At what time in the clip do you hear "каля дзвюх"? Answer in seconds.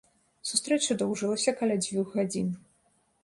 1.61-2.17